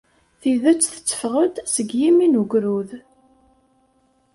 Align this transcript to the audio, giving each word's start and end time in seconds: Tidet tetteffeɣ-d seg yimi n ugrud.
Tidet 0.41 0.79
tetteffeɣ-d 0.93 1.55
seg 1.73 1.89
yimi 1.99 2.27
n 2.27 2.39
ugrud. 2.41 2.91